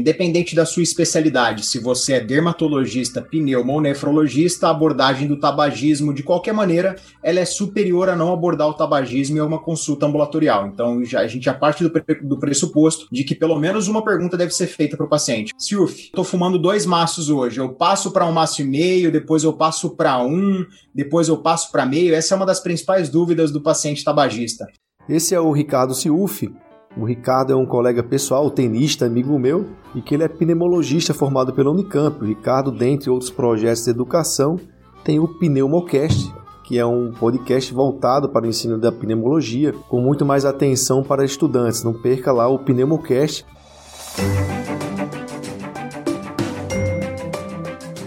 [0.00, 6.14] Independente da sua especialidade, se você é dermatologista, pneuma ou nefrologista, a abordagem do tabagismo,
[6.14, 10.68] de qualquer maneira, ela é superior a não abordar o tabagismo em uma consulta ambulatorial.
[10.68, 11.92] Então, já, a gente já parte do,
[12.22, 15.52] do pressuposto de que pelo menos uma pergunta deve ser feita para o paciente.
[15.58, 19.52] Siuf, estou fumando dois maços hoje, eu passo para um maço e meio, depois eu
[19.52, 20.64] passo para um,
[20.94, 22.14] depois eu passo para meio.
[22.14, 24.66] Essa é uma das principais dúvidas do paciente tabagista.
[25.06, 26.50] Esse é o Ricardo Siuf,
[26.96, 31.52] o Ricardo é um colega pessoal, tenista, amigo meu, e que ele é pneumologista formado
[31.52, 32.20] pela Unicamp.
[32.20, 34.58] O Ricardo, dentre outros projetos de educação,
[35.04, 36.32] tem o Pneumocast,
[36.64, 41.24] que é um podcast voltado para o ensino da pneumologia, com muito mais atenção para
[41.24, 41.84] estudantes.
[41.84, 43.46] Não perca lá o Pneumocast.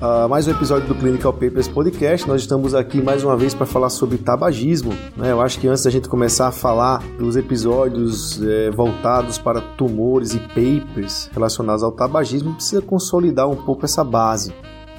[0.00, 2.26] a mais um episódio do Clinical Papers Podcast.
[2.28, 4.92] Nós estamos aqui mais uma vez para falar sobre tabagismo.
[5.16, 5.32] Né?
[5.32, 10.34] Eu acho que antes da gente começar a falar dos episódios é, voltados para tumores
[10.34, 14.54] e papers relacionados ao tabagismo, precisa consolidar um pouco essa base.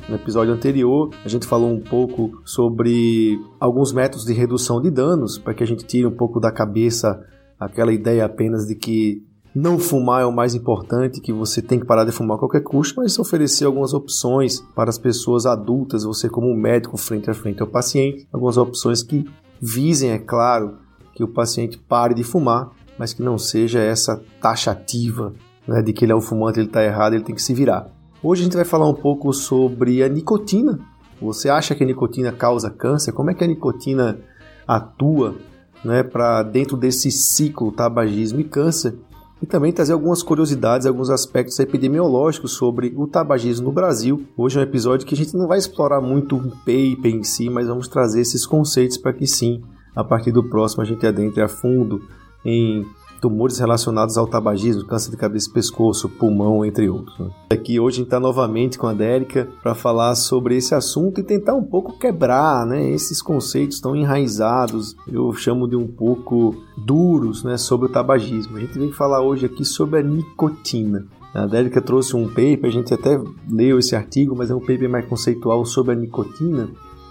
[0.10, 5.38] No episódio anterior, a gente falou um pouco sobre alguns métodos de redução de danos,
[5.38, 7.24] para que a gente tire um pouco da cabeça
[7.58, 11.86] aquela ideia apenas de que não fumar é o mais importante, que você tem que
[11.86, 16.30] parar de fumar a qualquer custo, mas oferecer algumas opções para as pessoas adultas, você
[16.30, 19.26] como médico frente a frente ao paciente, algumas opções que
[19.60, 20.78] visem, é claro,
[21.14, 25.34] que o paciente pare de fumar, mas que não seja essa taxativa
[25.68, 27.90] né, de que ele é um fumante, ele está errado, ele tem que se virar.
[28.22, 30.80] Hoje a gente vai falar um pouco sobre a nicotina.
[31.22, 33.14] Você acha que a nicotina causa câncer?
[33.14, 34.20] Como é que a nicotina
[34.68, 35.36] atua
[35.84, 38.96] né, para dentro desse ciclo tabagismo e câncer?
[39.42, 44.26] E também trazer algumas curiosidades, alguns aspectos epidemiológicos sobre o tabagismo no Brasil.
[44.36, 47.50] Hoje é um episódio que a gente não vai explorar muito o paper em si,
[47.50, 49.64] mas vamos trazer esses conceitos para que sim,
[49.96, 52.02] a partir do próximo a gente adentre a fundo
[52.44, 52.86] em
[53.20, 57.18] tumores relacionados ao tabagismo, câncer de cabeça e pescoço, pulmão, entre outros.
[57.20, 57.30] Né?
[57.52, 61.24] Aqui hoje a gente está novamente com a Dérica para falar sobre esse assunto e
[61.24, 67.44] tentar um pouco quebrar né, esses conceitos tão enraizados, eu chamo de um pouco duros
[67.44, 68.58] né, sobre o tabagismo.
[68.58, 71.06] A gente vem falar hoje aqui sobre a nicotina.
[71.34, 74.90] A Dérica trouxe um paper, a gente até leu esse artigo, mas é um paper
[74.90, 76.70] mais conceitual sobre a nicotina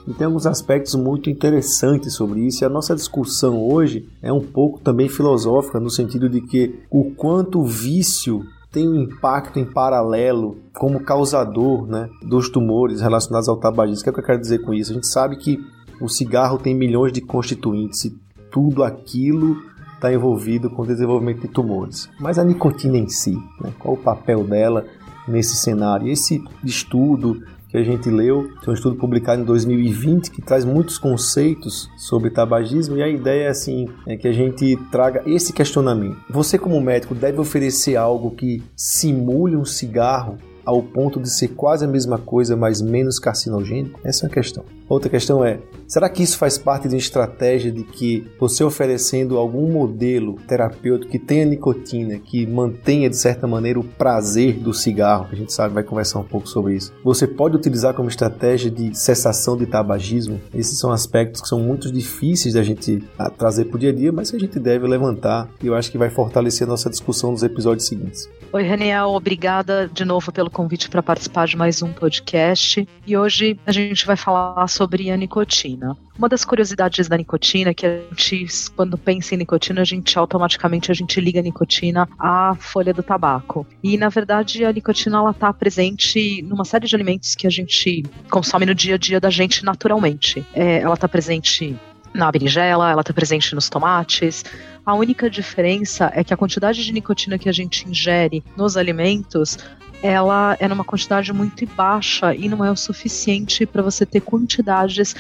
[0.08, 2.64] e tem alguns aspectos muito interessantes sobre isso.
[2.64, 7.10] E a nossa discussão hoje é um pouco também filosófica, no sentido de que o
[7.10, 8.42] quanto o vício
[8.72, 14.00] tem um impacto em paralelo como causador né, dos tumores relacionados ao tabagismo.
[14.00, 14.92] O que, é que eu quero dizer com isso?
[14.92, 15.62] A gente sabe que
[16.00, 18.18] o cigarro tem milhões de constituintes e
[18.50, 19.58] tudo aquilo
[19.94, 22.08] está envolvido com o desenvolvimento de tumores.
[22.18, 24.86] Mas a nicotina em si, né, qual o papel dela
[25.26, 26.08] nesse cenário?
[26.08, 30.98] Esse estudo que a gente leu, tem um estudo publicado em 2020 que traz muitos
[30.98, 36.16] conceitos sobre tabagismo e a ideia é assim, é que a gente traga esse questionamento.
[36.30, 41.86] Você como médico deve oferecer algo que simule um cigarro ao ponto de ser quase
[41.86, 43.98] a mesma coisa, mas menos carcinogênico?
[44.04, 44.64] Essa é uma questão.
[44.86, 49.38] Outra questão é: será que isso faz parte de uma estratégia de que você oferecendo
[49.38, 55.28] algum modelo terapêutico que tenha nicotina, que mantenha de certa maneira o prazer do cigarro,
[55.32, 58.94] a gente sabe vai conversar um pouco sobre isso, você pode utilizar como estratégia de
[58.94, 60.38] cessação de tabagismo?
[60.52, 63.94] Esses são aspectos que são muito difíceis da gente ah, trazer para o dia a
[63.94, 66.90] dia, mas que a gente deve levantar e eu acho que vai fortalecer a nossa
[66.90, 68.28] discussão nos episódios seguintes.
[68.50, 72.88] Oi, Raniel, obrigada de novo pelo convite para participar de mais um podcast.
[73.06, 75.94] E hoje a gente vai falar sobre a nicotina.
[76.16, 80.18] Uma das curiosidades da nicotina é que a gente, quando pensa em nicotina, a gente
[80.18, 83.66] automaticamente a gente liga a nicotina à folha do tabaco.
[83.82, 88.02] E na verdade a nicotina ela está presente numa série de alimentos que a gente
[88.30, 90.42] consome no dia a dia da gente naturalmente.
[90.54, 91.76] É, ela está presente
[92.18, 94.44] na berinjela, ela está presente nos tomates.
[94.84, 99.58] A única diferença é que a quantidade de nicotina que a gente ingere nos alimentos
[100.02, 105.14] ela é numa quantidade muito baixa e não é o suficiente para você ter quantidades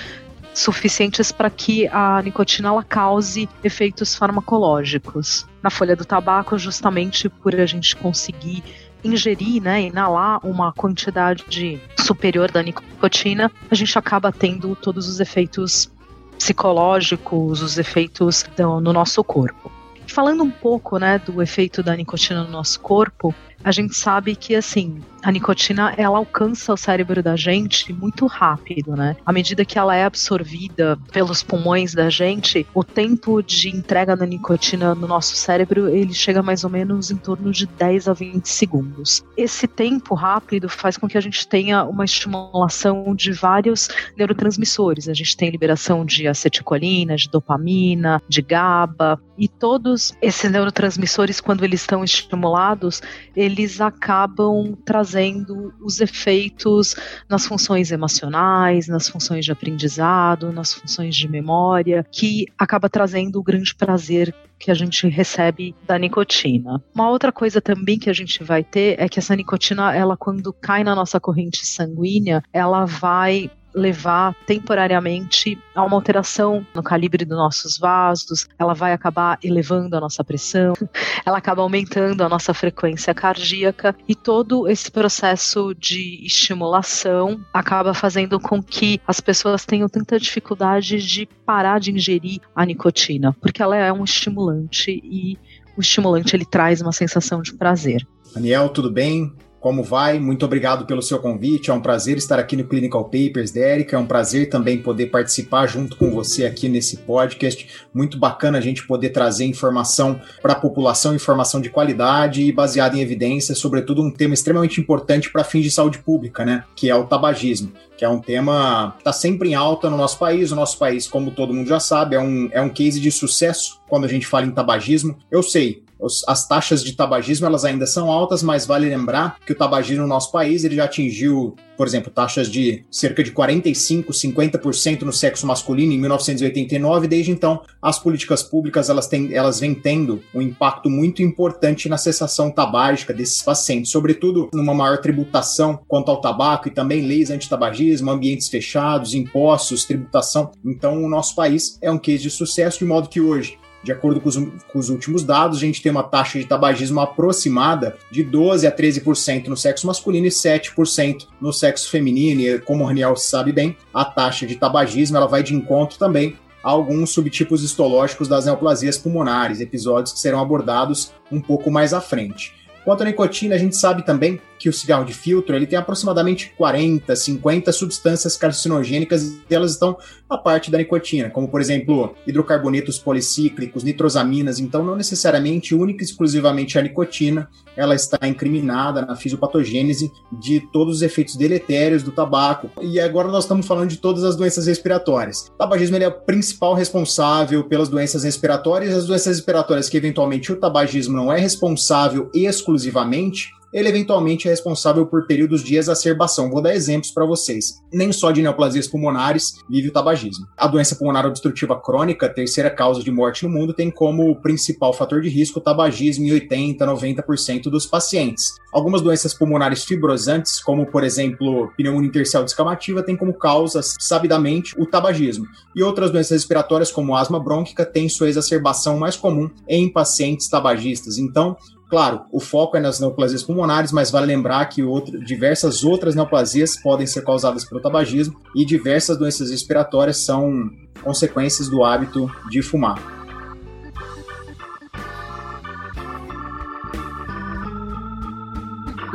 [0.54, 5.46] suficientes para que a nicotina ela cause efeitos farmacológicos.
[5.62, 8.62] Na folha do tabaco, justamente por a gente conseguir
[9.02, 15.90] ingerir, né, inalar uma quantidade superior da nicotina, a gente acaba tendo todos os efeitos
[16.38, 19.70] psicológicos, os efeitos no nosso corpo.
[20.08, 24.54] Falando um pouco, né, do efeito da nicotina no nosso corpo, a gente sabe que
[24.54, 29.16] assim a nicotina ela alcança o cérebro da gente muito rápido, né?
[29.26, 34.24] À medida que ela é absorvida pelos pulmões da gente, o tempo de entrega da
[34.24, 38.48] nicotina no nosso cérebro ele chega mais ou menos em torno de 10 a 20
[38.48, 39.24] segundos.
[39.36, 45.08] Esse tempo rápido faz com que a gente tenha uma estimulação de vários neurotransmissores.
[45.08, 51.64] A gente tem liberação de acetilcolina, de dopamina, de GABA e todos esses neurotransmissores quando
[51.64, 53.02] eles estão estimulados,
[53.34, 56.94] eles acabam trazendo os efeitos
[57.28, 63.42] nas funções emocionais, nas funções de aprendizado, nas funções de memória, que acaba trazendo o
[63.42, 66.82] grande prazer que a gente recebe da nicotina.
[66.94, 70.52] Uma outra coisa também que a gente vai ter é que essa nicotina, ela quando
[70.52, 77.36] cai na nossa corrente sanguínea, ela vai levar temporariamente a uma alteração no calibre dos
[77.36, 80.74] nossos vasos, ela vai acabar elevando a nossa pressão,
[81.24, 88.40] ela acaba aumentando a nossa frequência cardíaca e todo esse processo de estimulação acaba fazendo
[88.40, 93.76] com que as pessoas tenham tanta dificuldade de parar de ingerir a nicotina, porque ela
[93.76, 95.38] é um estimulante e
[95.76, 98.06] o estimulante ele traz uma sensação de prazer.
[98.34, 99.32] Daniel, tudo bem?
[99.60, 100.20] Como vai?
[100.20, 101.70] Muito obrigado pelo seu convite.
[101.70, 103.96] É um prazer estar aqui no Clinical Papers da Erika.
[103.96, 107.66] É um prazer também poder participar junto com você aqui nesse podcast.
[107.92, 112.96] Muito bacana a gente poder trazer informação para a população, informação de qualidade e baseada
[112.96, 116.64] em evidências, sobretudo um tema extremamente importante para fins de saúde pública, né?
[116.76, 120.18] Que é o tabagismo, que é um tema que está sempre em alta no nosso
[120.18, 120.52] país.
[120.52, 123.80] O nosso país, como todo mundo já sabe, é um, é um case de sucesso
[123.88, 125.16] quando a gente fala em tabagismo.
[125.30, 125.82] Eu sei,
[126.26, 130.08] as taxas de tabagismo elas ainda são altas, mas vale lembrar que o tabagismo no
[130.08, 135.46] nosso país ele já atingiu, por exemplo, taxas de cerca de 45, 50% no sexo
[135.46, 137.08] masculino em 1989.
[137.08, 141.98] Desde então, as políticas públicas elas, têm, elas vêm tendo um impacto muito importante na
[141.98, 148.10] cessação tabágica desses pacientes, sobretudo numa maior tributação quanto ao tabaco e também leis antitabagismo,
[148.10, 150.52] ambientes fechados, impostos, tributação.
[150.64, 154.20] Então, o nosso país é um case de sucesso, de modo que hoje de acordo
[154.20, 158.22] com os, com os, últimos dados, a gente tem uma taxa de tabagismo aproximada de
[158.22, 162.40] 12 a 13% no sexo masculino e 7% no sexo feminino.
[162.40, 166.36] E como o Raniel sabe bem, a taxa de tabagismo ela vai de encontro também
[166.62, 172.00] a alguns subtipos histológicos das neoplasias pulmonares, episódios que serão abordados um pouco mais à
[172.00, 172.52] frente.
[172.84, 176.52] Quanto à nicotina, a gente sabe também que o cigarro de filtro ele tem aproximadamente
[176.56, 179.96] 40, 50 substâncias carcinogênicas e elas estão
[180.28, 184.58] a parte da nicotina, como por exemplo hidrocarbonetos policíclicos, nitrosaminas.
[184.58, 190.96] Então, não necessariamente única e exclusivamente a nicotina ela está incriminada na fisiopatogênese de todos
[190.96, 192.70] os efeitos deletérios do tabaco.
[192.82, 195.46] E agora nós estamos falando de todas as doenças respiratórias.
[195.54, 200.56] O tabagismo é o principal responsável pelas doenças respiratórias, as doenças respiratórias que eventualmente o
[200.56, 206.50] tabagismo não é responsável exclusivamente, ele eventualmente é responsável por períodos de exacerbação.
[206.50, 207.80] Vou dar exemplos para vocês.
[207.92, 210.46] Nem só de neoplasias pulmonares vive o tabagismo.
[210.56, 215.20] A doença pulmonar obstrutiva crônica, terceira causa de morte no mundo, tem como principal fator
[215.20, 218.54] de risco o tabagismo em 80, 90% dos pacientes.
[218.72, 224.86] Algumas doenças pulmonares fibrosantes, como por exemplo pneumonia intersticial descamativa, têm como causa, sabidamente, o
[224.86, 225.46] tabagismo.
[225.74, 231.18] E outras doenças respiratórias, como asma brônquica, têm sua exacerbação mais comum em pacientes tabagistas.
[231.18, 231.56] Então,
[231.88, 236.76] Claro, o foco é nas neoplasias pulmonares, mas vale lembrar que outro, diversas outras neoplasias
[236.76, 240.70] podem ser causadas pelo tabagismo e diversas doenças respiratórias são
[241.02, 242.98] consequências do hábito de fumar.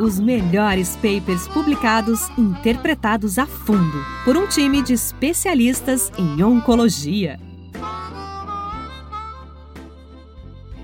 [0.00, 7.43] Os melhores papers publicados interpretados a fundo por um time de especialistas em oncologia.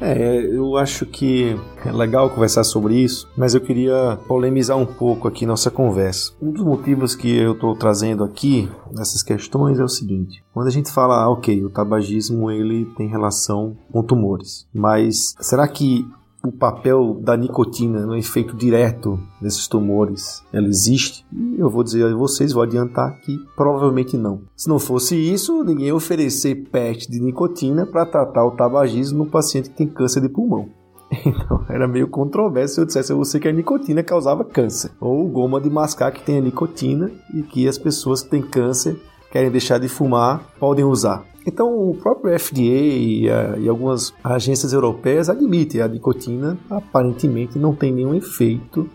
[0.00, 5.28] É, eu acho que é legal conversar sobre isso, mas eu queria polemizar um pouco
[5.28, 6.32] aqui nossa conversa.
[6.40, 10.72] Um dos motivos que eu estou trazendo aqui nessas questões é o seguinte: quando a
[10.72, 16.06] gente fala, ah, ok, o tabagismo ele tem relação com tumores, mas será que
[16.42, 21.26] o papel da nicotina no efeito direto desses tumores, ela existe?
[21.32, 24.42] E eu vou dizer a vocês, vou adiantar que provavelmente não.
[24.56, 29.30] Se não fosse isso, ninguém ia oferecer PET de nicotina para tratar o tabagismo no
[29.30, 30.68] paciente que tem câncer de pulmão.
[31.26, 34.92] Então era meio controverso se eu dissesse a você que a nicotina causava câncer.
[35.00, 38.96] Ou goma de mascar que tem a nicotina e que as pessoas que têm câncer
[39.30, 41.29] querem deixar de fumar podem usar.
[41.46, 46.58] Então, o próprio FDA e, e, algumas agências europeias admitem a nicotina.
[46.68, 48.88] Aparentemente não tem nenhum efeito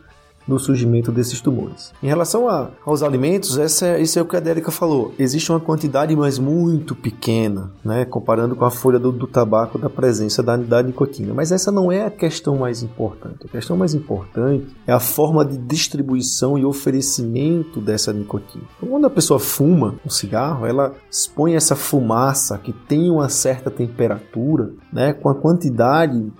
[0.48, 1.94] no surgimento desses tumores.
[2.02, 5.14] Em relação a, aos alimentos, essa é, isso é o que a Dérica falou.
[5.18, 9.90] Existe uma quantidade, mas muito pequena, né, comparando com a folha do, do tabaco, da
[9.90, 11.34] presença da, da nicotina.
[11.34, 13.46] Mas essa não é a questão mais importante.
[13.46, 18.64] A questão mais importante é a forma de distribuição e oferecimento dessa nicotina.
[18.78, 23.70] Então, quando a pessoa fuma um cigarro, ela expõe essa fumaça que tem uma certa
[23.72, 26.32] temperatura, né, com a quantidade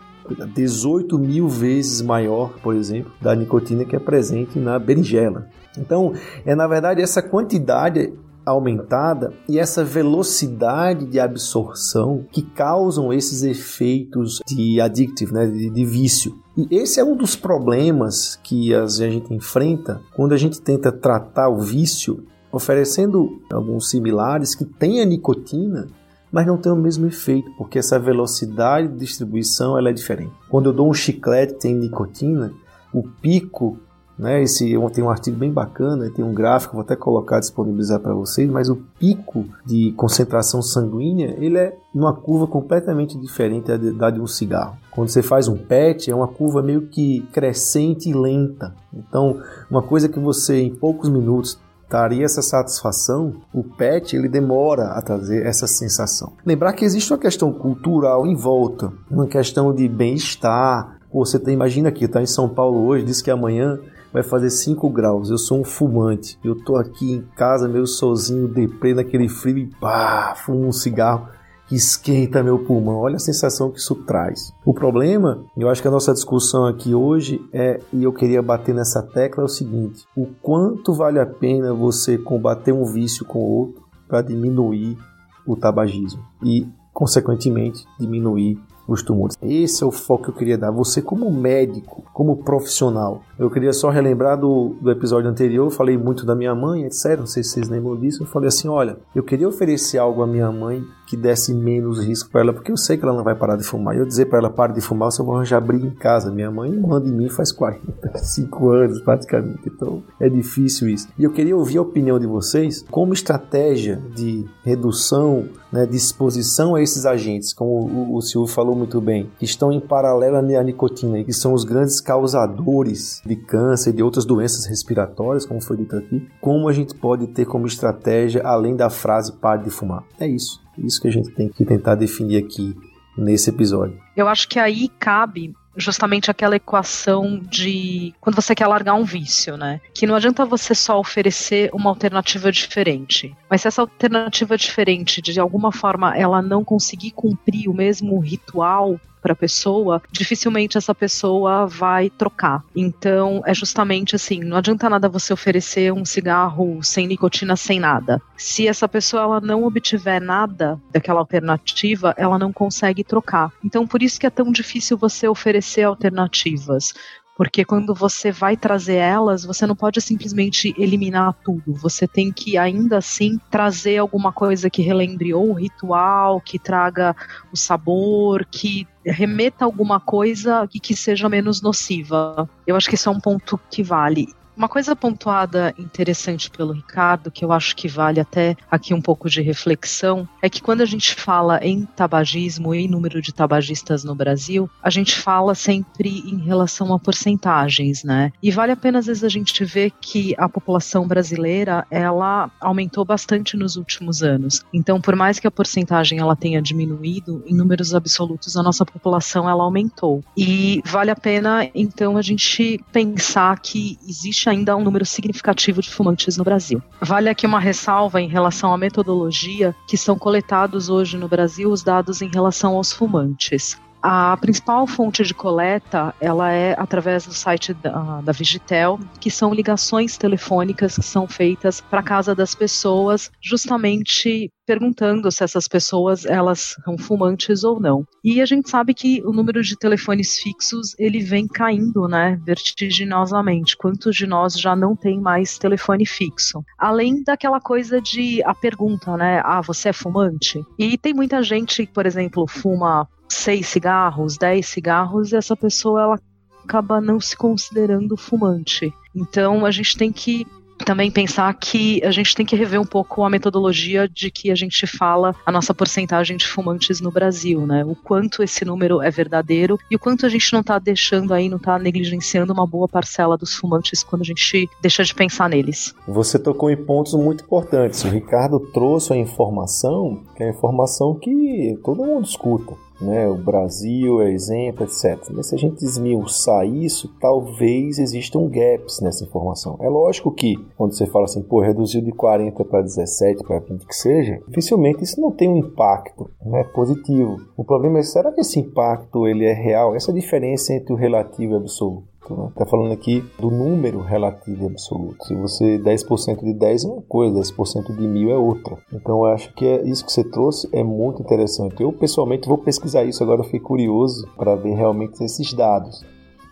[0.54, 5.48] 18 mil vezes maior, por exemplo, da nicotina que é presente na berinjela.
[5.78, 6.14] Então,
[6.46, 8.14] é na verdade essa quantidade
[8.46, 15.86] aumentada e essa velocidade de absorção que causam esses efeitos de addictive, né, de, de
[15.86, 16.36] vício.
[16.56, 21.50] E esse é um dos problemas que a gente enfrenta quando a gente tenta tratar
[21.50, 25.88] o vício oferecendo alguns similares que têm a nicotina,
[26.36, 30.34] mas não tem o mesmo efeito, porque essa velocidade de distribuição ela é diferente.
[30.50, 32.52] Quando eu dou um chiclete que tem nicotina,
[32.94, 33.78] o pico,
[34.20, 38.14] né, esse tem um artigo bem bacana, tem um gráfico, vou até colocar disponibilizar para
[38.14, 44.20] vocês, mas o pico de concentração sanguínea, ele é numa curva completamente diferente da de
[44.20, 44.76] um cigarro.
[44.92, 48.76] Quando você faz um PET, é uma curva meio que crescente e lenta.
[48.94, 49.40] Então,
[49.72, 51.58] uma coisa que você em poucos minutos
[51.90, 56.34] daria essa satisfação, o pet ele demora a trazer essa sensação.
[56.46, 60.98] Lembrar que existe uma questão cultural em volta, uma questão de bem-estar.
[61.14, 63.80] Você tem, imagina aqui, está em São Paulo hoje, diz que amanhã
[64.12, 65.30] vai fazer 5 graus.
[65.30, 66.40] Eu sou um fumante.
[66.44, 71.28] Eu tô aqui em casa, meio sozinho, deprê naquele frio e pá, fumo um cigarro
[71.68, 72.98] que esquenta meu pulmão.
[72.98, 74.54] Olha a sensação que isso traz.
[74.64, 78.74] O problema, eu acho que a nossa discussão aqui hoje é, e eu queria bater
[78.74, 83.40] nessa tecla, é o seguinte: o quanto vale a pena você combater um vício com
[83.40, 84.98] outro para diminuir
[85.46, 89.36] o tabagismo e, consequentemente, diminuir os tumores.
[89.42, 90.72] Esse é o foco que eu queria dar.
[90.72, 95.66] Você, como médico, como profissional, eu queria só relembrar do, do episódio anterior.
[95.66, 97.18] Eu falei muito da minha mãe, etc.
[97.18, 98.24] Não sei se vocês lembram disso.
[98.24, 102.30] Eu falei assim: olha, eu queria oferecer algo à minha mãe que desse menos risco
[102.30, 103.96] para ela, porque eu sei que ela não vai parar de fumar.
[103.96, 106.32] E eu dizer para ela, pare de fumar, você vai arranjar briga em casa.
[106.32, 109.62] Minha mãe manda em mim faz 45 anos, praticamente.
[109.68, 111.08] Então, é difícil isso.
[111.18, 116.76] E eu queria ouvir a opinião de vocês como estratégia de redução, né, de exposição
[116.76, 120.64] a esses agentes, como o, o Silvio falou muito bem, que estão em paralelo à
[120.64, 125.62] nicotina e que são os grandes causadores de câncer e de outras doenças respiratórias, como
[125.62, 126.28] foi dito aqui.
[126.42, 130.04] Como a gente pode ter como estratégia, além da frase pare de fumar?
[130.20, 130.65] É isso.
[130.78, 132.76] Isso que a gente tem que tentar definir aqui
[133.18, 133.98] nesse episódio.
[134.16, 139.58] Eu acho que aí cabe justamente aquela equação de quando você quer largar um vício,
[139.58, 139.82] né?
[139.94, 145.40] Que não adianta você só oferecer uma alternativa diferente, mas se essa alternativa diferente de
[145.40, 151.66] alguma forma ela não conseguir cumprir o mesmo ritual para a pessoa, dificilmente essa pessoa
[151.66, 152.64] vai trocar.
[152.76, 158.22] Então, é justamente assim, não adianta nada você oferecer um cigarro sem nicotina, sem nada.
[158.38, 163.52] Se essa pessoa ela não obtiver nada daquela alternativa, ela não consegue trocar.
[163.64, 166.94] Então, por isso que é tão difícil você oferecer alternativas
[167.36, 171.74] porque quando você vai trazer elas, você não pode simplesmente eliminar tudo.
[171.74, 177.14] Você tem que ainda assim trazer alguma coisa que relembre ou o ritual, que traga
[177.52, 182.50] o sabor, que remeta alguma coisa e que seja menos nociva.
[182.66, 184.28] Eu acho que isso é um ponto que vale.
[184.56, 189.30] Uma coisa pontuada interessante pelo Ricardo, que eu acho que vale até aqui um pouco
[189.30, 194.16] de reflexão, é que quando a gente fala em tabagismo e número de tabagistas no
[194.16, 198.32] Brasil, a gente fala sempre em relação a porcentagens, né?
[198.42, 203.04] E vale a pena às vezes a gente ver que a população brasileira, ela aumentou
[203.04, 204.64] bastante nos últimos anos.
[204.74, 209.50] Então, por mais que a porcentagem ela tenha diminuído, em números absolutos a nossa população
[209.50, 210.24] ela aumentou.
[210.38, 215.82] E vale a pena então a gente pensar que existe existe ainda um número significativo
[215.82, 216.82] de fumantes no Brasil.
[217.02, 221.84] Vale aqui uma ressalva em relação à metodologia que são coletados hoje no Brasil os
[221.84, 223.78] dados em relação aos fumantes.
[224.08, 229.52] A principal fonte de coleta, ela é através do site da, da Vigitel, que são
[229.52, 236.76] ligações telefônicas que são feitas para casa das pessoas, justamente perguntando se essas pessoas elas
[236.84, 238.06] são fumantes ou não.
[238.24, 243.76] E a gente sabe que o número de telefones fixos ele vem caindo, né, vertiginosamente.
[243.76, 246.64] Quantos de nós já não tem mais telefone fixo?
[246.78, 250.64] Além daquela coisa de a pergunta, né, ah, você é fumante?
[250.78, 256.20] E tem muita gente, por exemplo, fuma seis cigarros, dez cigarros, e essa pessoa ela
[256.64, 258.94] acaba não se considerando fumante.
[259.16, 260.46] Então a gente tem que
[260.84, 264.56] também pensar que a gente tem que rever um pouco a metodologia de que a
[264.56, 267.86] gente fala a nossa porcentagem de fumantes no Brasil, né?
[267.86, 271.48] O quanto esse número é verdadeiro e o quanto a gente não está deixando aí,
[271.48, 275.94] não está negligenciando uma boa parcela dos fumantes quando a gente deixa de pensar neles.
[276.08, 278.04] Você tocou em pontos muito importantes.
[278.04, 283.36] O Ricardo trouxe a informação, que é a informação que todo mundo escuta né, o
[283.36, 285.18] Brasil é exemplo, etc.
[285.32, 289.78] Mas se a gente esmiuçar isso, talvez existam gaps nessa informação.
[289.82, 293.86] É lógico que quando você fala assim, pô, reduziu de 40 para 17, para 20
[293.86, 297.38] que seja, dificilmente isso não tem um impacto né, positivo.
[297.58, 299.96] O problema é, será que esse impacto ele é real?
[299.96, 302.15] Essa diferença entre o relativo e o absoluto?
[302.34, 302.70] Está né?
[302.70, 305.26] falando aqui do número relativo e absoluto.
[305.26, 308.78] Se você 10% de 10 é uma coisa, 10% de mil é outra.
[308.92, 311.82] Então eu acho que é isso que você trouxe é muito interessante.
[311.82, 316.04] Eu pessoalmente vou pesquisar isso agora, fiquei curioso para ver realmente esses dados.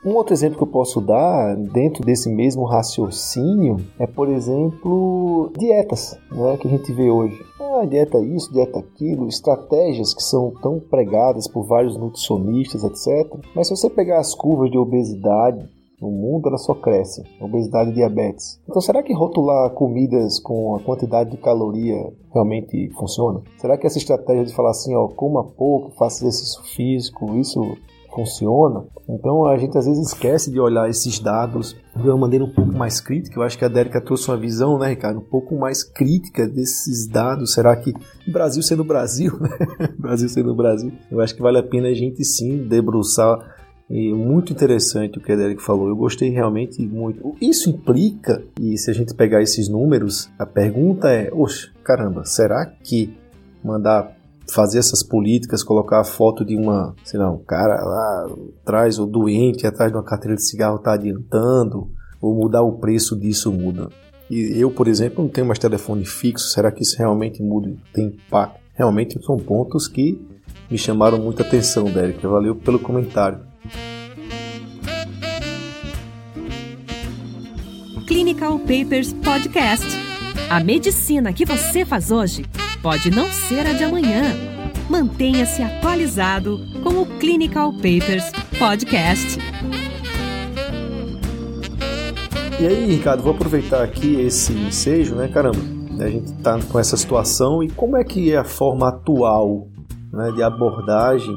[0.05, 6.19] Um outro exemplo que eu posso dar dentro desse mesmo raciocínio é, por exemplo, dietas,
[6.29, 7.39] né, que a gente vê hoje.
[7.57, 13.33] Ah, dieta isso, dieta aquilo, estratégias que são tão pregadas por vários nutricionistas, etc.
[13.55, 15.65] Mas se você pegar as curvas de obesidade
[16.01, 17.23] no mundo, ela só cresce.
[17.39, 18.59] Obesidade e diabetes.
[18.69, 23.41] Então, será que rotular comidas com a quantidade de caloria realmente funciona?
[23.57, 27.77] Será que essa estratégia de falar assim, ó, coma pouco, faça exercício físico, isso
[28.13, 28.85] funciona.
[29.09, 32.71] Então a gente às vezes esquece de olhar esses dados de uma maneira um pouco
[32.71, 33.37] mais crítica.
[33.37, 37.07] Eu acho que a Dérica trouxe uma visão, né, Ricardo, um pouco mais crítica desses
[37.07, 37.53] dados.
[37.53, 37.93] Será que
[38.27, 39.49] Brasil sendo Brasil, né?
[39.97, 43.53] Brasil sendo Brasil, eu acho que vale a pena a gente sim debruçar
[43.89, 45.87] e muito interessante o que a Derek falou.
[45.89, 47.35] Eu gostei realmente muito.
[47.41, 52.65] Isso implica, e se a gente pegar esses números, a pergunta é: oxe, caramba, será
[52.65, 53.15] que
[53.63, 54.15] mandar
[54.51, 58.27] fazer essas políticas, colocar a foto de uma, sei lá, um cara lá
[58.61, 61.89] atrás, ou doente, atrás de uma carteira de cigarro está adiantando,
[62.21, 63.89] ou mudar o preço disso muda.
[64.29, 68.07] E eu, por exemplo, não tenho mais telefone fixo, será que isso realmente muda, tem
[68.07, 68.59] impacto?
[68.73, 70.19] Realmente são pontos que
[70.69, 72.25] me chamaram muita atenção, Derek.
[72.25, 73.39] Valeu pelo comentário.
[78.07, 79.85] Clinical Papers Podcast.
[80.49, 82.45] A medicina que você faz hoje
[82.83, 84.23] pode não ser a de amanhã.
[84.89, 89.39] Mantenha-se atualizado com o Clinical Papers Podcast.
[92.59, 95.29] E aí, Ricardo, vou aproveitar aqui esse ensejo, né?
[95.29, 95.59] Caramba,
[95.97, 99.69] a gente tá com essa situação e como é que é a forma atual
[100.11, 101.35] né, de abordagem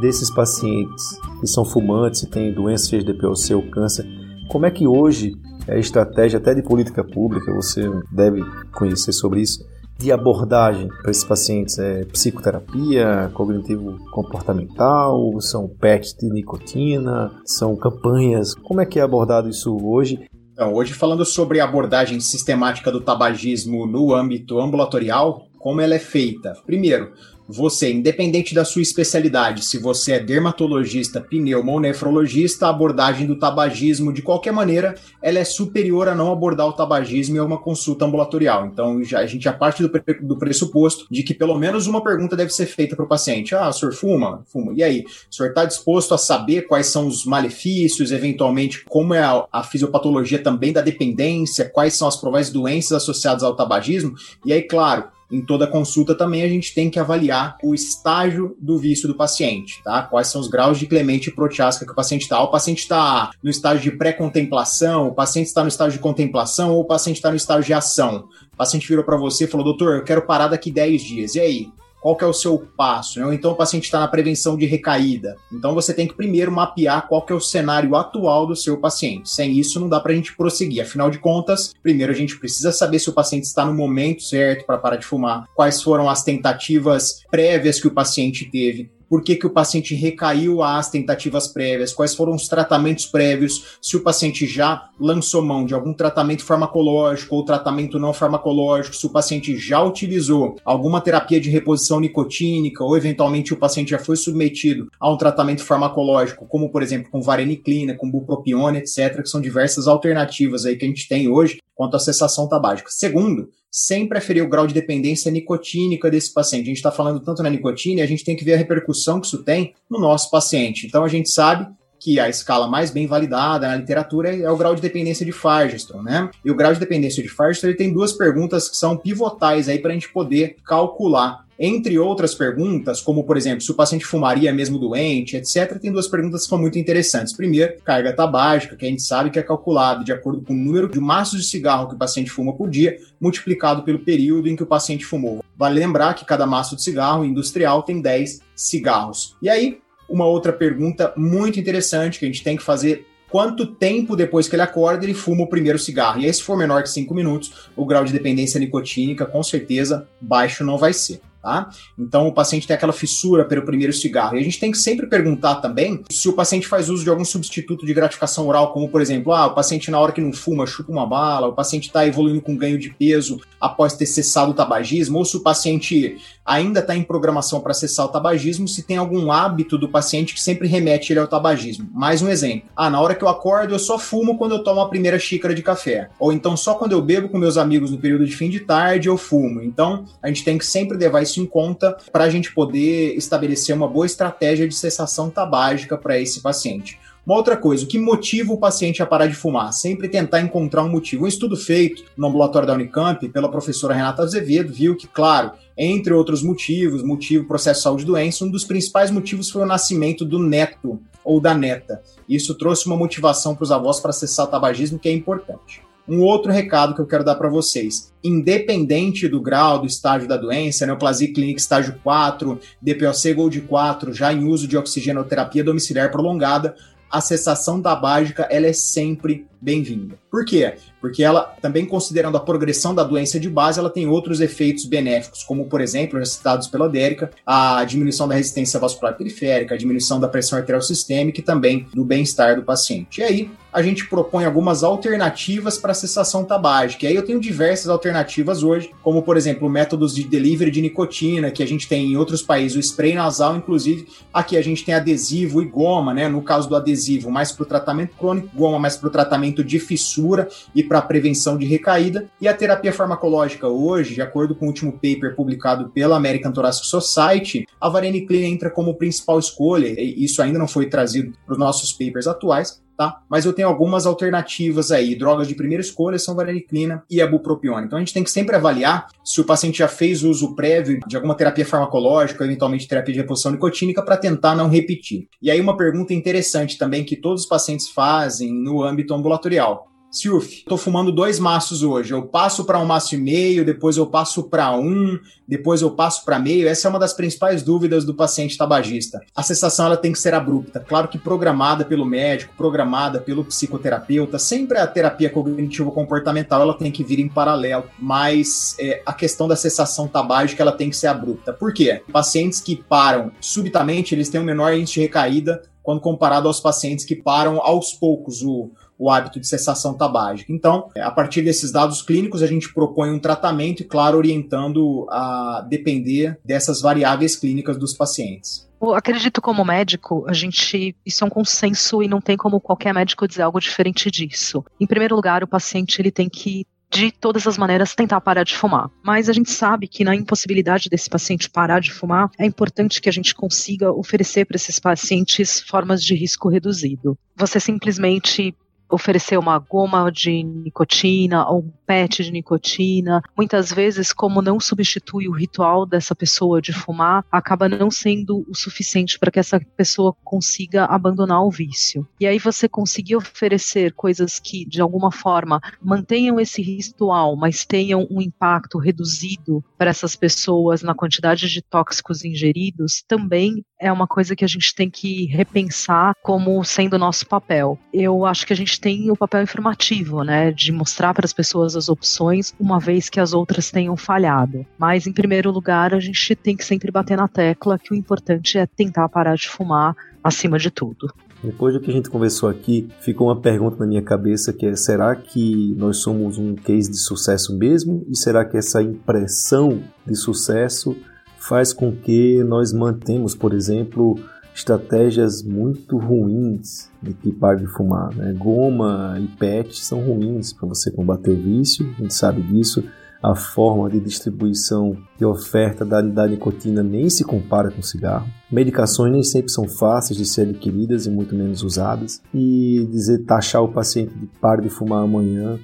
[0.00, 4.06] desses pacientes que são fumantes e têm doenças de DPOC ou câncer?
[4.48, 5.36] Como é que hoje
[5.66, 9.62] é a estratégia até de política pública, você deve conhecer sobre isso,
[9.98, 11.78] de abordagem para esses pacientes?
[11.78, 18.54] É psicoterapia, cognitivo comportamental, são PETs de nicotina, são campanhas?
[18.54, 20.20] Como é que é abordado isso hoje?
[20.52, 25.98] Então, hoje falando sobre a abordagem sistemática do tabagismo no âmbito ambulatorial, como ela é
[25.98, 26.54] feita?
[26.64, 27.12] Primeiro,
[27.48, 33.38] você, independente da sua especialidade, se você é dermatologista, pneuma ou nefrologista, a abordagem do
[33.38, 38.04] tabagismo, de qualquer maneira, ela é superior a não abordar o tabagismo em uma consulta
[38.04, 38.66] ambulatorial.
[38.66, 42.36] Então, já, a gente já parte do, do pressuposto de que pelo menos uma pergunta
[42.36, 43.54] deve ser feita para o paciente.
[43.54, 44.42] Ah, o senhor fuma?
[44.46, 44.72] Fuma.
[44.74, 45.04] E aí?
[45.30, 49.62] O senhor está disposto a saber quais são os malefícios, eventualmente, como é a, a
[49.62, 54.14] fisiopatologia também da dependência, quais são as prováveis doenças associadas ao tabagismo?
[54.44, 58.78] E aí, claro, em toda consulta também a gente tem que avaliar o estágio do
[58.78, 60.02] vício do paciente, tá?
[60.02, 62.42] Quais são os graus de clemente proteástica que o paciente está.
[62.42, 66.80] O paciente está no estágio de pré-contemplação, o paciente está no estágio de contemplação ou
[66.80, 68.28] o paciente está no estágio de ação.
[68.52, 71.34] O paciente virou para você e falou, doutor, eu quero parar daqui 10 dias.
[71.34, 71.68] E aí?
[72.00, 73.26] Qual que é o seu passo, né?
[73.26, 75.36] ou então o paciente está na prevenção de recaída.
[75.52, 79.30] Então você tem que primeiro mapear qual que é o cenário atual do seu paciente.
[79.30, 80.82] Sem isso não dá para a gente prosseguir.
[80.82, 84.64] Afinal de contas, primeiro a gente precisa saber se o paciente está no momento certo
[84.64, 89.36] para parar de fumar, quais foram as tentativas prévias que o paciente teve, por que,
[89.36, 94.46] que o paciente recaiu às tentativas prévias, quais foram os tratamentos prévios, se o paciente
[94.46, 99.82] já lançou mão de algum tratamento farmacológico ou tratamento não farmacológico, se o paciente já
[99.82, 105.16] utilizou alguma terapia de reposição nicotínica ou eventualmente o paciente já foi submetido a um
[105.16, 110.76] tratamento farmacológico, como por exemplo com vareniclina, com bupropiona, etc., que são diversas alternativas aí
[110.76, 112.90] que a gente tem hoje quanto à cessação tabágica.
[112.90, 116.64] Segundo, sempre aferir o grau de dependência nicotínica desse paciente.
[116.64, 119.20] A gente está falando tanto na nicotina e a gente tem que ver a repercussão
[119.20, 120.86] que isso tem no nosso paciente.
[120.86, 121.66] Então a gente sabe
[121.98, 126.04] que a escala mais bem validada na literatura é o grau de dependência de Firestone,
[126.04, 126.30] né?
[126.44, 129.78] E o grau de dependência de Firestone ele tem duas perguntas que são pivotais aí
[129.78, 134.52] para a gente poder calcular entre outras perguntas, como por exemplo, se o paciente fumaria
[134.52, 137.34] mesmo doente, etc., tem duas perguntas que são muito interessantes.
[137.34, 140.88] Primeiro, carga tabágica, que a gente sabe que é calculado de acordo com o número
[140.88, 144.62] de maços de cigarro que o paciente fuma por dia, multiplicado pelo período em que
[144.62, 145.42] o paciente fumou.
[145.56, 149.36] Vale lembrar que cada maço de cigarro industrial tem 10 cigarros.
[149.42, 154.16] E aí, uma outra pergunta muito interessante que a gente tem que fazer quanto tempo
[154.16, 156.20] depois que ele acorda ele fuma o primeiro cigarro.
[156.20, 160.08] E aí, se for menor que 5 minutos, o grau de dependência nicotínica, com certeza,
[160.20, 161.20] baixo não vai ser.
[161.40, 161.70] Tá?
[161.96, 164.36] Então o paciente tem aquela fissura pelo primeiro cigarro.
[164.36, 167.24] E a gente tem que sempre perguntar também se o paciente faz uso de algum
[167.24, 170.66] substituto de gratificação oral, como por exemplo, ah, o paciente na hora que não fuma
[170.66, 174.54] chupa uma bala, o paciente está evoluindo com ganho de peso após ter cessado o
[174.54, 176.18] tabagismo, ou se o paciente
[176.48, 180.40] ainda está em programação para cessar o tabagismo, se tem algum hábito do paciente que
[180.40, 181.88] sempre remete ele ao tabagismo.
[181.92, 182.70] Mais um exemplo.
[182.74, 185.54] Ah, na hora que eu acordo, eu só fumo quando eu tomo a primeira xícara
[185.54, 186.08] de café.
[186.18, 189.08] Ou então só quando eu bebo com meus amigos no período de fim de tarde
[189.08, 189.60] eu fumo.
[189.62, 193.74] Então, a gente tem que sempre levar isso em conta para a gente poder estabelecer
[193.74, 196.98] uma boa estratégia de cessação tabágica para esse paciente.
[197.28, 199.70] Uma outra coisa, o que motiva o paciente a parar de fumar?
[199.74, 201.24] Sempre tentar encontrar um motivo.
[201.24, 206.14] Um estudo feito no ambulatório da Unicamp pela professora Renata Azevedo viu que, claro, entre
[206.14, 210.38] outros motivos, motivo processo de saúde doença, um dos principais motivos foi o nascimento do
[210.38, 212.00] neto ou da neta.
[212.26, 215.82] Isso trouxe uma motivação para os avós para cessar o tabagismo que é importante.
[216.08, 220.38] Um outro recado que eu quero dar para vocês: independente do grau, do estágio da
[220.38, 226.74] doença, neoplasia clínica estágio 4, DPOC Gold 4, já em uso de oxigenoterapia domiciliar prolongada,
[227.10, 230.16] a cessação tabágica ela é sempre bem-vinda.
[230.30, 230.74] Por quê?
[231.00, 235.42] Porque ela, também considerando a progressão da doença de base, ela tem outros efeitos benéficos,
[235.42, 240.28] como, por exemplo, citados pela Dérica, a diminuição da resistência vascular periférica, a diminuição da
[240.28, 243.20] pressão arterial sistêmica e também do bem-estar do paciente.
[243.20, 247.04] E aí, a gente propõe algumas alternativas para a cessação tabágica.
[247.04, 251.50] E aí eu tenho diversas alternativas hoje, como, por exemplo, métodos de delivery de nicotina,
[251.50, 254.08] que a gente tem em outros países, o spray nasal, inclusive.
[254.32, 256.28] Aqui a gente tem adesivo e goma, né?
[256.28, 259.64] No caso do adesivo, mais para o tratamento crônico, goma mais para o tratamento tratamento
[259.64, 262.28] de fissura e para prevenção de recaída.
[262.40, 266.86] E a terapia farmacológica hoje, de acordo com o último paper publicado pela American Thoracic
[266.86, 269.88] Society, a vareniclina entra como principal escolha.
[269.88, 273.22] E isso ainda não foi trazido para os nossos papers atuais, tá?
[273.30, 275.14] Mas eu tenho algumas alternativas aí.
[275.14, 277.86] Drogas de primeira escolha são vareniclina e a bupropiona.
[277.86, 281.14] Então a gente tem que sempre avaliar se o paciente já fez uso prévio de
[281.14, 285.28] alguma terapia farmacológica, eventualmente terapia de reposição nicotínica, para tentar não repetir.
[285.40, 289.86] E aí uma pergunta interessante também que todos os pacientes fazem no âmbito ambulatorial.
[290.10, 292.14] Silf, tô fumando dois maços hoje.
[292.14, 296.24] Eu passo para um maço e meio, depois eu passo para um, depois eu passo
[296.24, 296.66] para meio.
[296.66, 299.20] Essa é uma das principais dúvidas do paciente tabagista.
[299.36, 304.38] A cessação ela tem que ser abrupta, claro que programada pelo médico, programada pelo psicoterapeuta.
[304.38, 309.46] Sempre a terapia cognitivo comportamental ela tem que vir em paralelo, mas é, a questão
[309.46, 311.52] da cessação tabágica ela tem que ser abrupta.
[311.52, 312.02] Por quê?
[312.10, 317.04] Pacientes que param subitamente eles têm um menor índice de recaída quando comparado aos pacientes
[317.04, 320.52] que param aos poucos o o hábito de cessação tabágica.
[320.52, 325.64] Então, a partir desses dados clínicos, a gente propõe um tratamento e, claro, orientando a
[325.68, 328.68] depender dessas variáveis clínicas dos pacientes.
[328.80, 332.94] Eu acredito como médico, a gente isso é um consenso e não tem como qualquer
[332.94, 334.64] médico dizer algo diferente disso.
[334.80, 338.56] Em primeiro lugar, o paciente ele tem que de todas as maneiras tentar parar de
[338.56, 338.88] fumar.
[339.02, 343.08] Mas a gente sabe que na impossibilidade desse paciente parar de fumar, é importante que
[343.08, 347.18] a gente consiga oferecer para esses pacientes formas de risco reduzido.
[347.36, 348.54] Você simplesmente
[348.90, 353.22] oferecer uma goma de nicotina ou um PET de nicotina.
[353.36, 358.54] Muitas vezes, como não substitui o ritual dessa pessoa de fumar, acaba não sendo o
[358.54, 362.06] suficiente para que essa pessoa consiga abandonar o vício.
[362.20, 368.06] E aí você conseguir oferecer coisas que, de alguma forma, mantenham esse ritual, mas tenham
[368.10, 374.34] um impacto reduzido para essas pessoas na quantidade de tóxicos ingeridos, também é uma coisa
[374.34, 377.78] que a gente tem que repensar como sendo nosso papel.
[377.92, 381.76] Eu acho que a gente tem o papel informativo, né, de mostrar para as pessoas
[381.76, 384.64] as opções, uma vez que as outras tenham falhado.
[384.78, 388.58] Mas, em primeiro lugar, a gente tem que sempre bater na tecla que o importante
[388.58, 391.12] é tentar parar de fumar acima de tudo.
[391.42, 394.74] Depois do que a gente conversou aqui, ficou uma pergunta na minha cabeça que é:
[394.74, 398.04] será que nós somos um case de sucesso mesmo?
[398.08, 400.96] E será que essa impressão de sucesso
[401.38, 404.18] faz com que nós mantemos, por exemplo,
[404.58, 408.14] estratégias muito ruins de que pare de fumar.
[408.14, 408.32] Né?
[408.32, 412.84] Goma e PET são ruins para você combater o vício, a gente sabe disso.
[413.20, 418.28] a forma de distribuição e oferta da, da nicotina nem se compara com cigarro.
[418.48, 422.22] Medicações nem sempre são fáceis de ser adquiridas e muito menos usadas.
[422.32, 425.58] E dizer taxar o paciente de pare de fumar amanhã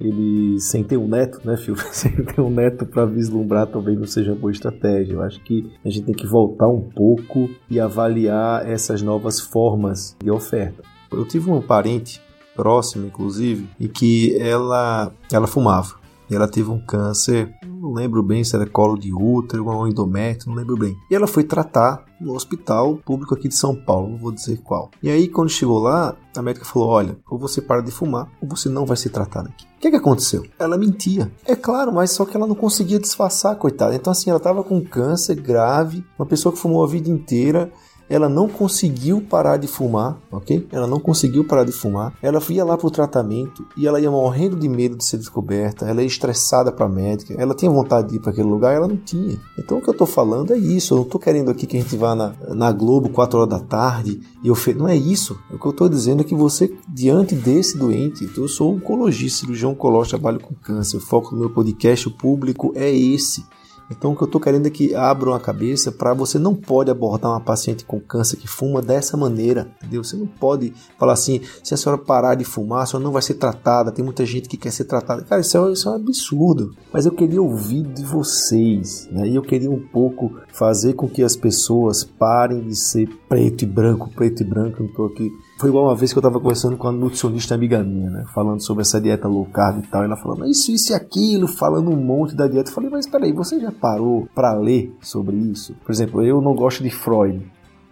[0.00, 1.76] ele sem ter um neto, né, filho?
[1.92, 5.14] Sem ter um neto para vislumbrar talvez não seja boa estratégia.
[5.14, 10.16] Eu acho que a gente tem que voltar um pouco e avaliar essas novas formas
[10.22, 10.82] de oferta.
[11.12, 12.20] Eu tive uma parente
[12.54, 16.00] próxima, inclusive, e que ela ela fumava.
[16.30, 20.50] E ela teve um câncer, não lembro bem se era colo de útero ou endométrio,
[20.50, 20.96] não lembro bem.
[21.10, 24.90] E ela foi tratar no hospital público aqui de São Paulo, não vou dizer qual.
[25.02, 28.48] E aí, quando chegou lá, a médica falou: Olha, ou você para de fumar, ou
[28.48, 29.64] você não vai ser tratado aqui.
[29.64, 30.44] O que, é que aconteceu?
[30.58, 31.32] Ela mentia.
[31.46, 33.94] É claro, mas só que ela não conseguia disfarçar, coitada.
[33.94, 37.72] Então, assim, ela estava com câncer grave, uma pessoa que fumou a vida inteira
[38.10, 40.66] ela não conseguiu parar de fumar, ok?
[40.72, 42.12] Ela não conseguiu parar de fumar.
[42.20, 45.86] Ela ia lá para o tratamento e ela ia morrendo de medo de ser descoberta.
[45.86, 47.34] Ela ia estressada para a médica.
[47.38, 49.38] Ela tinha vontade de ir para aquele lugar, ela não tinha.
[49.56, 50.92] Então o que eu estou falando é isso.
[50.92, 53.60] Eu não estou querendo aqui que a gente vá na, na Globo 4 horas da
[53.60, 54.74] tarde e eu fe...
[54.74, 55.38] não é isso.
[55.48, 59.40] O que eu estou dizendo é que você diante desse doente, então eu sou oncologista,
[59.40, 60.96] cirurgião oncológico, trabalho com câncer.
[60.96, 63.44] O foco do meu podcast, o público é esse.
[63.90, 66.90] Então o que eu estou querendo é que abram a cabeça para você não pode
[66.90, 70.04] abordar uma paciente com câncer que fuma dessa maneira, entendeu?
[70.04, 73.22] Você não pode falar assim, se a senhora parar de fumar, a senhora não vai
[73.22, 75.22] ser tratada, tem muita gente que quer ser tratada.
[75.22, 76.74] Cara, isso é, isso é um absurdo.
[76.92, 79.28] Mas eu queria ouvir de vocês, né?
[79.28, 83.66] E eu queria um pouco fazer com que as pessoas parem de ser preto e
[83.66, 86.78] branco, preto e branco, não estou aqui foi igual uma vez que eu estava conversando
[86.78, 88.24] com uma nutricionista amiga minha, né?
[88.34, 90.00] Falando sobre essa dieta low carb e tal.
[90.00, 92.70] E ela falando isso, isso e aquilo, falando um monte da dieta.
[92.70, 95.76] Eu falei, mas peraí, você já parou para ler sobre isso?
[95.84, 97.46] Por exemplo, eu não gosto de Freud.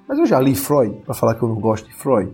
[0.08, 2.32] Mas eu já li Freud para falar que eu não gosto de Freud.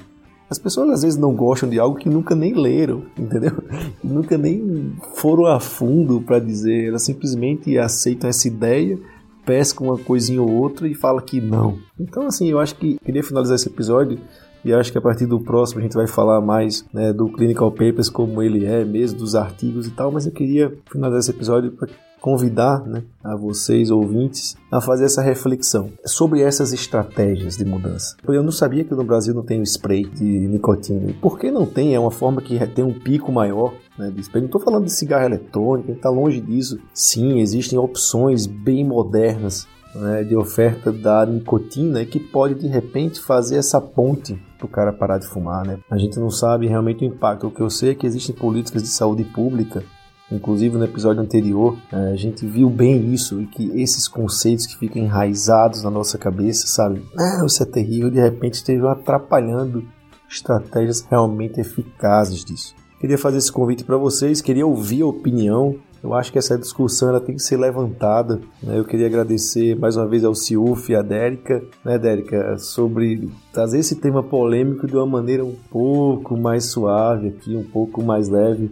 [0.49, 3.61] As pessoas às vezes não gostam de algo que nunca nem leram, entendeu?
[4.05, 8.97] nunca nem foram a fundo para dizer, elas simplesmente aceitam essa ideia,
[9.45, 11.77] pescam uma coisinha ou outra e falam que não.
[11.99, 14.21] Então, assim, eu acho que queria finalizar esse episódio
[14.65, 17.71] e acho que a partir do próximo a gente vai falar mais né, do Clinical
[17.71, 21.73] Papers, como ele é mesmo, dos artigos e tal, mas eu queria finalizar esse episódio
[21.73, 21.89] para
[22.25, 28.17] convidar né, a vocês, ouvintes, a fazer essa reflexão sobre essas estratégias de mudança.
[28.27, 31.13] Eu não sabia que no Brasil não tem o spray de nicotina.
[31.21, 31.95] Por que não tem?
[31.95, 34.41] É uma forma que tem um pico maior né, de spray.
[34.41, 36.79] Não estou falando de cigarro eletrônico, está longe disso.
[36.95, 43.57] Sim, existem opções bem modernas né, de oferta da nicotina que pode de repente fazer
[43.57, 45.67] essa ponte para o cara parar de fumar.
[45.67, 45.79] Né?
[45.91, 47.47] A gente não sabe realmente o impacto.
[47.47, 49.83] O que eu sei é que existem políticas de saúde pública
[50.33, 54.77] Inclusive no episódio anterior, é, a gente viu bem isso e que esses conceitos que
[54.77, 57.03] ficam enraizados na nossa cabeça, sabe?
[57.17, 59.85] Ah, isso é terrível, de repente estejam atrapalhando
[60.29, 62.75] estratégias realmente eficazes disso.
[62.99, 67.09] Queria fazer esse convite para vocês, queria ouvir a opinião eu acho que essa discussão
[67.09, 68.39] ela tem que ser levantada.
[68.63, 68.79] Né?
[68.79, 73.79] Eu queria agradecer mais uma vez ao Ciuf e à Dérica, né, Dérica, sobre trazer
[73.79, 78.71] esse tema polêmico de uma maneira um pouco mais suave aqui, um pouco mais leve,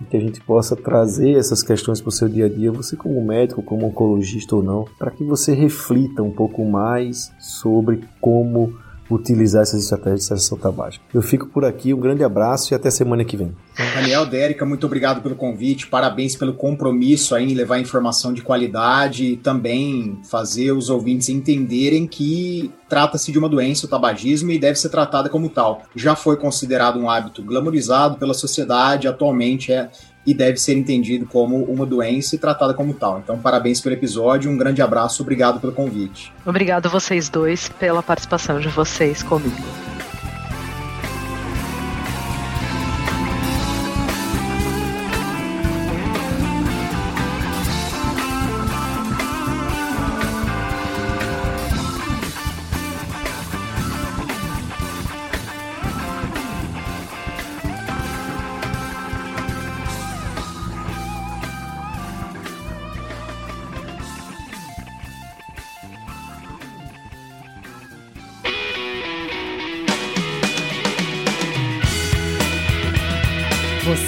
[0.00, 2.96] e que a gente possa trazer essas questões para o seu dia a dia, você
[2.96, 8.72] como médico, como oncologista ou não, para que você reflita um pouco mais sobre como
[9.10, 11.04] utilizar essas estratégias de cessação tabágica.
[11.12, 13.54] Eu fico por aqui, um grande abraço e até semana que vem.
[13.94, 19.24] Daniel, Dérica, muito obrigado pelo convite, parabéns pelo compromisso aí em levar informação de qualidade
[19.24, 24.78] e também fazer os ouvintes entenderem que trata-se de uma doença, o tabagismo, e deve
[24.78, 25.82] ser tratada como tal.
[25.94, 29.90] Já foi considerado um hábito glamorizado pela sociedade, atualmente é
[30.26, 33.18] e deve ser entendido como uma doença e tratada como tal.
[33.18, 36.32] Então, parabéns pelo episódio, um grande abraço, obrigado pelo convite.
[36.44, 39.89] Obrigado vocês dois pela participação de vocês comigo.